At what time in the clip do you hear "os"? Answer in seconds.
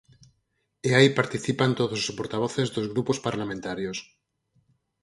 2.07-2.15